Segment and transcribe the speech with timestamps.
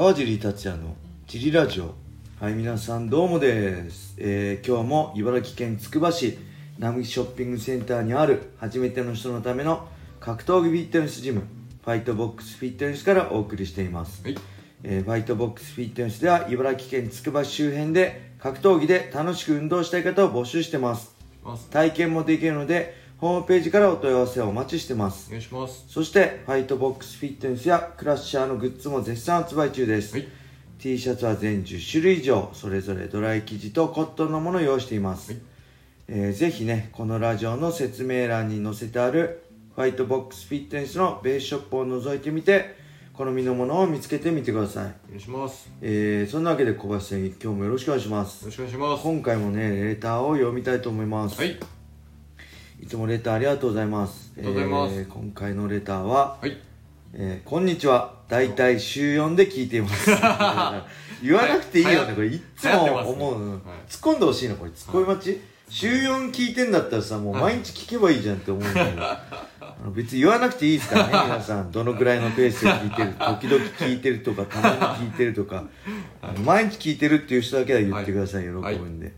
[0.00, 1.94] 川尻達也のジリラジオ。
[2.40, 6.38] はい皆さんどうもです、えー今日も茨城県つくば市
[6.78, 9.86] 並木ショッピングセンターにある初めての人のための
[10.18, 14.38] 格闘技フィットネスジムファイトボックスフィットネスからお送りしています、はい。
[14.84, 21.14] えーファイトボックスフィットネスでは茨城県つくば市周辺で格闘技で楽しく運動したい方を募集してます。
[21.44, 21.68] ます。
[21.68, 25.26] 体験もできるのでホームページからお問い合わせをお待ちしてます。
[25.28, 25.84] お願いします。
[25.88, 30.28] そしてファイトボックスフィットネスやクラッシャーのグッズも絶賛発売中です、はい。
[30.78, 35.42] T シャツは全10種類以上それぞれドライ生地とコットンのものを用意しています、はい。
[36.08, 39.42] えーぜひねこのラジオの説明欄に載せてある
[39.76, 42.74] ファイトボックスフィットネスのベースショップを覗いてみて
[43.12, 45.66] 好みのものを見つけてみてください、お願いします。
[45.66, 48.46] よえーそんなわけで小林さん今日もよろしくお願いします。
[48.46, 49.02] ろしくお願いします。
[49.02, 51.60] 今回もねレターを読みたいと思います、はい
[52.82, 54.32] いつもレターありがとうございます。
[54.38, 56.56] ありがとうございますえー今回のレターは、はい
[57.12, 58.14] えーこんにちは。
[58.28, 60.08] だいたい週4で聞いています。
[61.22, 62.28] 言わなくていいよね、はいこれ。
[62.28, 63.42] いっつも思う。
[63.42, 64.70] うんはい突っ込んでほしいな、これ。
[64.70, 69.02] 突っ込み待ち、週4聞いてんだったらさ、もう毎日聞けばいいじゃんって思うんだけど。
[69.02, 71.70] あの別に言わなくていいですからね、皆さん。
[71.70, 75.64] どのくらいのペースで聞いてる、時々聞いてるとか、たまに聞いてるとか、
[76.22, 79.12] あの毎日聞いてるっていう人だけは言ってください、喜ぶはいんで。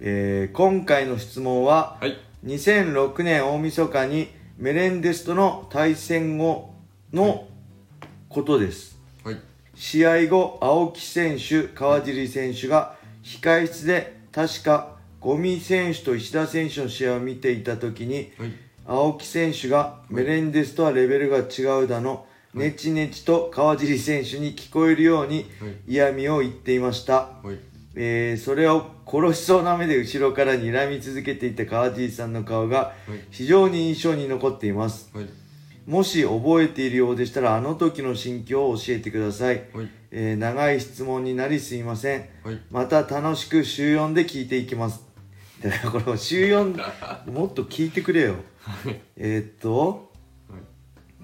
[0.00, 6.74] えー今回の質問は、はい2006年大晦日にメレンデスとの対戦後
[7.12, 7.48] の
[8.28, 8.98] ことです。
[9.24, 9.36] はい。
[9.74, 18.52] 試合後青木選手川尻選手が控室で確か五味選手と石田選手の試合を見ていた時にはい。
[18.86, 25.76] 青木選手がメレンデスとはレベルが違うだのネチネチと川尻選手に聞こえるようにはい。
[25.88, 27.30] 嫌味を言っていました。
[27.42, 27.67] はい
[28.00, 33.24] えーそれを殺しそうな目で後ろから睨み続けていた川尻さんの顔がはい。
[33.30, 35.10] 非常に印象に残っています。
[35.12, 35.26] はい。
[35.84, 39.88] もし覚えているようでしたらあの時の心境を教えてください、はい。
[40.12, 42.28] えー長い質問になりすいません。
[42.44, 42.60] はい。
[42.70, 45.02] また楽しく週4で聞いていきます。
[45.60, 46.76] だからこれも週4
[47.32, 48.36] もっと聞いてくれよ。
[49.16, 50.12] えーっと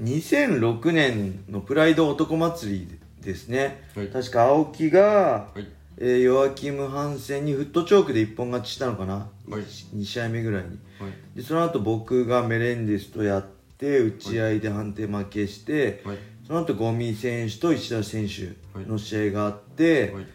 [0.03, 4.09] 2006年のプライド男祭りですね、はい。
[4.09, 5.69] 確か青木がはい
[5.99, 9.15] えーヨアキム・ハンセンにフットチョークで一本勝ちしたのかな、
[9.49, 9.63] はい。
[9.63, 10.71] 2試合目ぐらいに。
[10.99, 11.37] はい。
[11.37, 13.47] でその後僕がメレンデスとやっ
[13.79, 16.19] て打ち合いで判定負けして、はい。
[16.47, 20.27] その後ゴミ選手と石田選手の試合があって、はい。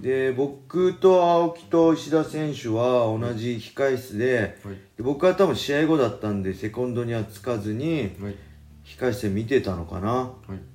[0.00, 4.74] で僕と青木と石田選手は同じ控室で,、はい。
[4.96, 8.34] で僕は多分試合後だったんでセコンドにはつかずにはい。
[8.84, 10.08] 控室で見てたのかな。
[10.08, 10.71] はい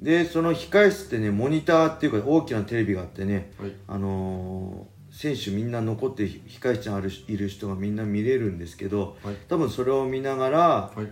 [0.00, 3.72] でその控室ってねモニターっていうか大きなテレビがあってねはい。
[3.86, 9.34] あのー選手みんな残って控室にあるいる人がみんな見れるんですけどはい。
[9.48, 11.10] 多分それを見ながらはい。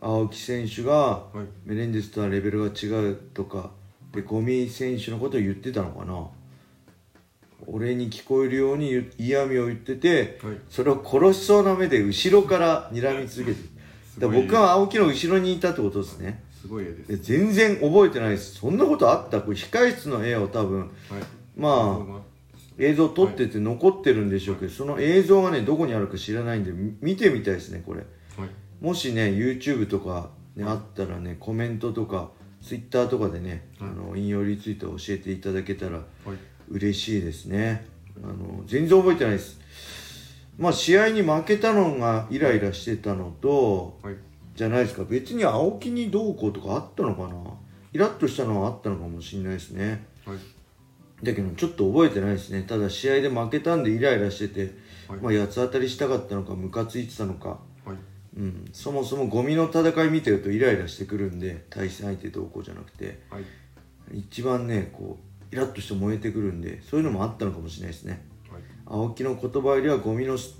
[0.00, 1.46] 青木選手がはい。
[1.64, 3.70] メレンデスとはレベルが違うとか
[4.12, 6.26] でゴミ選手のことを言ってたのかな。
[7.66, 10.58] 俺に聞こえるように言嫌味を言っててはい。
[10.68, 13.68] それを殺しそうな目で後ろから睨み続けて
[14.18, 16.42] だから僕は青木の後ろにいたってことですね。
[16.60, 17.08] すごい絵です。
[17.08, 18.54] で全然覚えてないです。
[18.54, 19.40] そんなことあった？
[19.40, 20.80] これ控室の絵を多分。
[20.80, 20.90] はい。
[21.56, 22.20] まあ
[22.78, 28.00] 映像撮ってて残ってるんでしょうけど、その映像がねどこにあるか知らないんでみ見てみたいですねこれ。
[28.00, 28.48] はい。
[28.80, 32.30] もしね YouTube とか、ねあったらねコメントとか
[32.62, 33.90] Twitter とかでね、はい。
[33.90, 36.04] あの引用リツイート教えていただけたらはい。
[36.70, 37.86] 嬉しいですね。
[38.22, 39.58] あの全然覚えてないです
[40.58, 44.16] まあ試合に負けたのがイライラしてたのとはい。
[44.54, 45.04] じゃないですか。
[45.04, 47.34] 別に青木にどうこうとかあったのかな。
[47.92, 50.06] イラッとしたのはあったのかもしれないですね。
[50.26, 50.36] はい。
[51.24, 52.62] だけどちょっと覚えてないですね。
[52.62, 54.74] ただ試合で負けたんでイライラしてて、
[55.08, 55.20] はい。
[55.20, 57.48] まあ、八つ当たりしたかったのかムカついてたのか、
[57.86, 57.96] はい。
[58.36, 63.20] うん、そもそもゴミの戦い見てるとイライラしてくるんで対戦相手どうこうじゃなくて。
[63.30, 63.44] はい。
[64.12, 65.18] 一番ねこ
[65.50, 68.12] うイラッとして燃えてくるんでそういうのもあったのかもしれないですね。
[68.12, 68.20] はい
[68.92, 70.54] 青木の言葉よりはゴミのす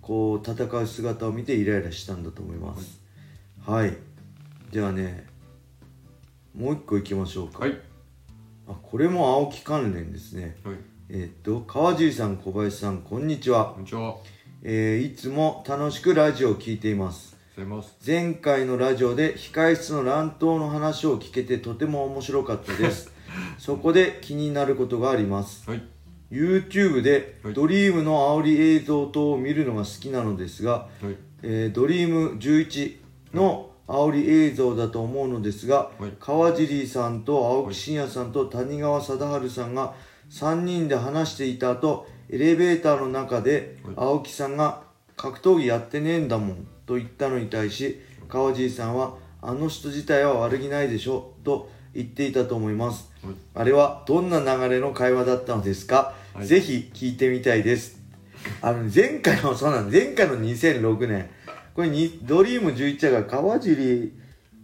[0.00, 3.00] こう戦う姿を見てイライラしたんだと思います。
[3.66, 3.96] はい、
[4.70, 5.26] じゃあね
[6.56, 7.76] もう一個いきましょうか、はい。
[8.68, 10.56] あこれも青木関連ですね。
[10.62, 10.76] はい。
[11.08, 13.72] えーっと川尻さん小林さんこんにちは。
[13.74, 14.14] こんにちは。
[14.62, 17.36] えーいつも楽しくラジオを聞いています。
[17.56, 17.96] ございます。
[18.06, 23.10] 前回のラジオで控室の乱闘の話を聞けてとても面白かったです。
[23.58, 25.68] そこで気になることがあります。
[25.68, 25.82] はい
[26.32, 27.54] YouTube ではい。
[27.54, 31.16] ドリームの煽り映像等を見るのが好きなのですが、はい。
[31.42, 32.96] えードリーム11
[33.34, 36.12] の煽り映像だと思うのですが、はい。
[36.18, 39.94] 川尻さんと青木真也さんと谷川貞治さんが
[40.30, 43.94] 3人で話していた後エレベーターの中ではい。
[43.96, 44.84] 青木さんが
[45.18, 53.34] 「格闘技やってねえんだもん」と言ったのに対し川尻さんは「あの人自体は悪気ないでしょ」と言っていたと思います、はい。
[53.54, 56.46] あれはどんな流れの会話だったのですか、はい。
[56.46, 58.00] ぜひ聞いてみたいです。
[58.60, 61.28] あの前回の そうなん前回の2006年
[61.74, 64.12] これにドリーム11が川尻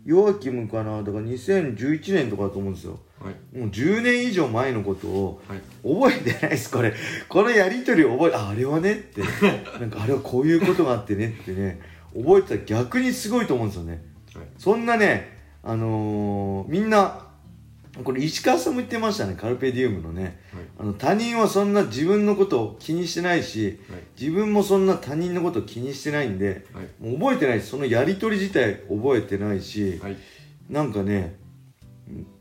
[0.05, 1.03] ヨアキムかな？
[1.03, 2.99] だから2011年とかだと思うんですよ。
[3.23, 3.59] はい。
[3.59, 5.61] もう10年以上前のことをはい。
[5.83, 6.71] 覚えてないです。
[6.71, 6.95] これ
[7.29, 9.21] このやり取りを覚えああれはねって。
[9.79, 11.81] なんかあれはこういうことがあってねってね。
[12.15, 14.03] 覚えてたら逆にすごいと思うんですよね。
[14.35, 14.47] はい。
[14.57, 17.28] そんなねあのーみんな
[18.05, 20.41] これ石川さんも言ってましたねカルペディウムのね。
[20.79, 24.01] あの他人はそんな自分のことを気にしてないしはい。
[24.19, 26.87] 自分もそんな他人のことを気にしてないんではい。
[27.01, 30.17] もう覚えてないですそのやり取り自体覚えてないしはい。
[30.69, 31.37] なんかね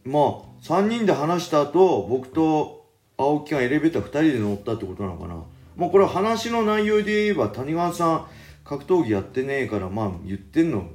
[0.04, 0.24] まあ
[0.62, 2.86] 3人で話した後僕と
[3.18, 5.44] 青木がエレベーター2人で乗ったってことなのかな。
[5.76, 8.28] まあこれは話の内容で言えば谷川さん
[8.64, 10.90] 格闘技やってねえからまあ言ってんの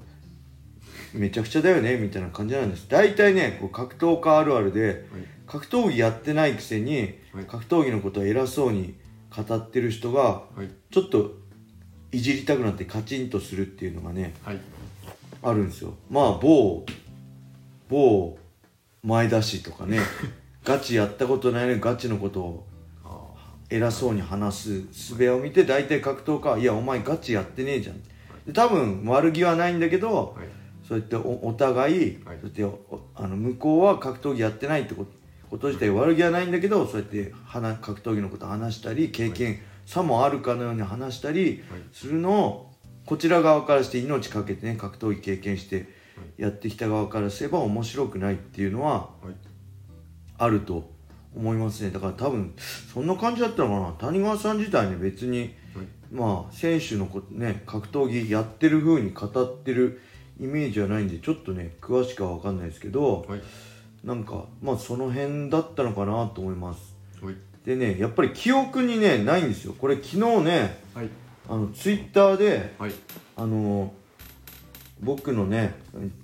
[1.15, 2.87] めちゃくちゃだよねみたいな感じなんです。
[2.89, 5.05] 大体ねこう格闘家あるあるで
[5.47, 7.45] 格闘技やってないくせにはい。
[7.47, 8.95] 格闘技のことを偉そうに
[9.35, 10.69] 語ってる人がはい。
[10.91, 11.33] ちょっと
[12.13, 14.59] いじりたくなってカチンとするっていうのがねはい。
[15.43, 15.95] あるんですよ。
[16.11, 16.85] まあ某
[17.89, 18.39] 某
[19.03, 19.99] 前田氏とかね
[20.65, 22.67] ガチやったことないのにガチのことを
[23.05, 23.21] あ
[23.69, 28.01] 偉そうに話す術を見て大体格闘家は「いやお前ガチやってねえじゃん」
[28.47, 30.49] で多分悪気はないんだけどあはい
[30.87, 32.39] そうやっておお互い、はい。
[32.41, 35.13] そうやっておあの向こうは格闘技やってないってこと
[35.51, 41.81] こと自体悪気はないんだけどそうやって話格闘技のこと話したり経験さもあるかのように話したりはい。
[41.93, 42.73] するのを
[43.05, 45.89] こちら側からして命かけてね格闘技経験して
[46.39, 49.35] やってきた側からすれば面白くないっていうのははい。
[50.39, 50.91] あると
[51.35, 51.91] 思いますね。
[51.91, 52.55] だから多分
[52.93, 54.11] そんな感じだったのかな。
[54.11, 55.87] 谷川さん自体ね別にはい。
[56.11, 60.01] まあ選手のことね格闘技やってる風に語ってる
[60.41, 63.43] イメージはないんでちょっとね詳しくは分かんないですけどはい。
[64.05, 66.97] なんかまあその辺だったのかなと思います。
[67.23, 67.37] はい。
[67.65, 69.75] でねやっぱり記憶にねないんですよ。
[69.75, 71.09] これ昨日ねはい。
[71.49, 72.93] あのツイッターではい。
[73.37, 73.93] あの
[75.01, 75.75] 僕のね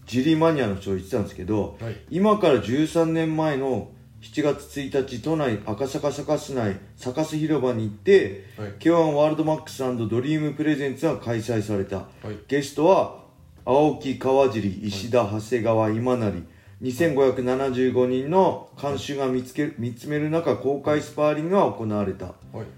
[0.07, 1.97] ジリマニアの人言ってたんですけどはい。
[2.11, 3.91] 今から13年前の
[4.21, 8.73] 7月1日都内赤坂サカス内サカス広場に行って、はい。
[8.81, 12.39] K1 ワールドマックスドリームプレゼンツが開催された、はい。
[12.49, 13.28] ゲストは
[13.71, 16.43] 青木川尻石田長谷川今成。
[16.81, 22.29] 2575人の監修が見つけ見つめる中公開スパーリングが行われた。
[22.29, 22.35] はい。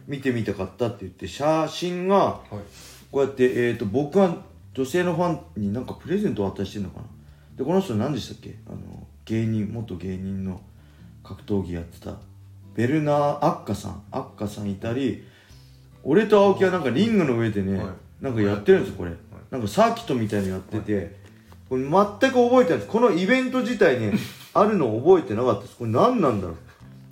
[0.09, 2.43] 見てみたかったって言って写真がはい。
[3.13, 4.39] こうやって、えー、と僕は
[4.75, 7.05] 女性のファンになんかプレゼントを渡してるのかな。
[7.57, 8.57] でこの人何でしたっけ？
[8.67, 10.61] あの芸人元芸人の
[11.23, 12.17] 格闘技やってた。
[12.75, 14.03] ベルナー・アッカさん。
[14.11, 15.25] アッカさんいたり
[16.03, 17.87] 俺と青木はなんかリングの上でね、はい。
[18.21, 19.13] なんかやってるんですよこれ、
[19.51, 21.17] なんかサーキットみたいのやってて、
[21.69, 22.87] これ全く覚えてないです。
[22.87, 24.13] このイベント自体ね
[24.55, 25.77] あるのを覚えてなかったです。
[25.77, 26.57] これ何なんだろう。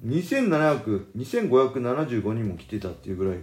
[0.08, 3.38] 2700 2575人も来てたっていうぐらい、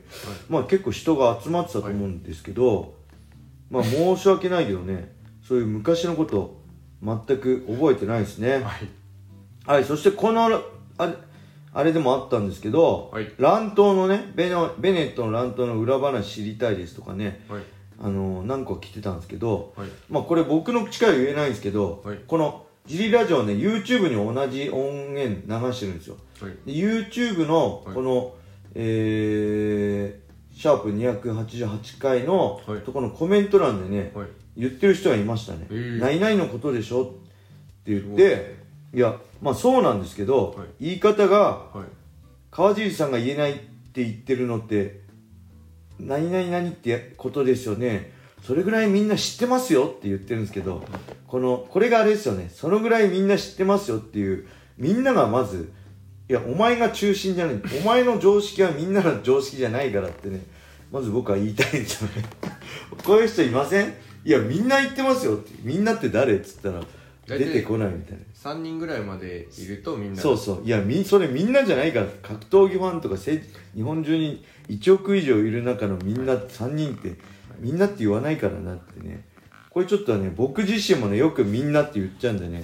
[0.50, 2.96] まあ結構人が集まってたと思うんですけど、
[3.70, 5.14] まあ申し訳ないけどね
[5.46, 6.58] そういう昔のこと
[7.04, 8.54] 全く覚えてないですね。
[8.54, 8.64] はい。
[9.66, 10.58] はいそしてこのあれ
[11.74, 13.30] あれでもあったんですけど、はい。
[13.38, 17.64] 乱闘のねベノベネットの乱闘の裏話知りたいですとかねはい
[18.00, 19.90] あの何個か来てたんですけど、はい。
[20.10, 22.20] まあこれ僕の口から言えないんですけど、はい。
[22.28, 26.18] このジリラジオはね YouTube に同じ音源流してるんですよ。
[26.42, 26.52] はい。
[26.66, 27.96] で YouTube のはい。
[27.96, 28.34] この、
[28.76, 32.82] えー、シャープ288回のはい。
[32.82, 34.28] とこのコメント欄でね、はい。
[34.58, 37.06] 言ってる人がいましたね「へー何々のことでしょ?」っ
[37.84, 38.56] て言って
[38.94, 40.86] いやまあそうなんですけど、はい。
[40.86, 41.40] 言い方が
[41.74, 41.86] はい。
[42.52, 43.56] 川尻さんが言えないっ
[43.94, 45.02] て言ってるのって
[46.00, 48.12] 何々何ってことですよね。
[48.44, 50.84] それぐらいみんな知ってますよって言ってるんですけど
[51.28, 52.50] このこれがあれですよね。
[52.54, 54.48] そのぐらいみんな知ってますよっていう
[54.78, 55.72] みんながまず
[56.30, 57.62] いやお前が中心じゃない。
[57.82, 60.42] お前の常識はみんなの常識じゃないからってね
[60.92, 62.24] まず僕は言いたいんですよね。
[63.04, 63.94] こういう人いません？
[64.26, 65.52] いやみんな言ってますよって。
[65.64, 66.36] みんなって誰？
[66.36, 66.82] っつったら
[67.28, 68.24] 出てこないみたいな。
[68.36, 70.62] 3人ぐらいまでいるとみんなそうそう。
[70.64, 72.08] いやみそれみんなじゃないから。
[72.22, 73.42] 格闘技ファンとかせ
[73.74, 77.16] 日本中に1億以上いる中のみんな3人って
[77.60, 79.26] みんなって言わないからなってね。
[79.70, 82.64] これちょっとね僕自身もねよくみんなって言っちゃうんでね。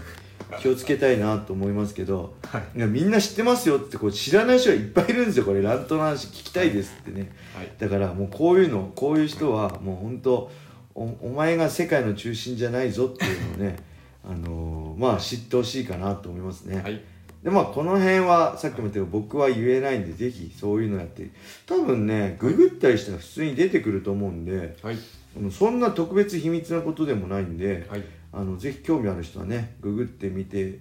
[0.59, 2.77] 気をつけたいなと思いますけど、はい。
[2.77, 5.45] いやみんな知ってますよってこう知らない人がいっぱいいるんですよ。
[5.45, 7.31] これ乱闘の話聞きたいですってね。
[7.55, 7.71] はい。
[7.79, 10.51] だからもうこういうのこういう人はもう本当
[10.93, 13.77] おお前が世界の中心じゃないぞっていうのをね
[14.23, 17.01] あのーまあ知ってほしいかなと思いますね、はい。
[17.43, 21.29] でまあこの辺はさっきも言ったけど僕は言えないんでぜひそういうのやって。
[21.65, 24.97] 多分ねググったりしたら普通に出てくると思うんではい。
[25.37, 28.03] うんそんな特別秘密なことでもないんではい。
[28.33, 30.79] あのぜひ興味ある人はねググってみて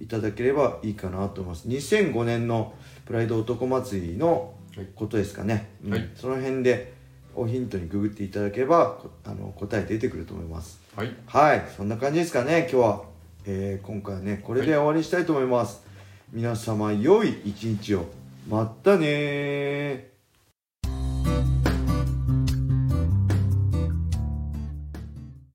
[0.00, 1.68] いただければいいかなと思います。
[1.68, 2.74] 2005年の
[3.06, 4.54] プライド男祭りの
[4.96, 5.92] ことですかね、うん。
[5.92, 6.10] はい。
[6.16, 6.92] その辺で
[7.36, 10.80] をヒントにググっていただければこあの答え出てくると思います。
[10.96, 11.14] はい。
[11.26, 11.64] はい。
[11.76, 13.02] そんな感じですかね今日は、
[13.46, 15.82] えー今回はねこれで終わりにしたいと思います、
[16.32, 18.06] 皆様良い一日を。
[18.48, 20.13] またねー